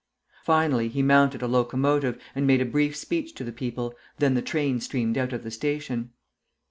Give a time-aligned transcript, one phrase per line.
[0.43, 4.41] Finally he mounted a locomotive, and made a brief speech to the people; then the
[4.41, 6.09] train steamed out of the station.